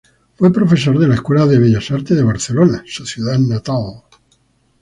Fue 0.35 0.51
profesor 0.51 0.97
de 0.97 1.07
la 1.07 1.13
Escuela 1.13 1.45
de 1.45 1.59
Bellas 1.59 1.91
Artes 1.91 2.17
de 2.17 2.23
Barcelona, 2.23 2.83
su 2.87 3.05
ciudad 3.05 3.37
natal. 3.37 4.01